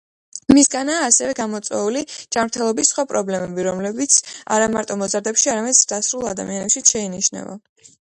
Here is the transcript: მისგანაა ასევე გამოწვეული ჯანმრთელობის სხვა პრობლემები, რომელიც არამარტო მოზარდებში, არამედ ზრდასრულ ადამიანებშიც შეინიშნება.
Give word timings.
მისგანაა 0.57 1.01
ასევე 1.07 1.33
გამოწვეული 1.39 1.99
ჯანმრთელობის 2.35 2.89
სხვა 2.93 3.05
პრობლემები, 3.11 3.65
რომელიც 3.67 4.15
არამარტო 4.55 4.97
მოზარდებში, 5.03 5.51
არამედ 5.53 5.77
ზრდასრულ 5.81 6.25
ადამიანებშიც 6.31 6.95
შეინიშნება. 6.95 7.55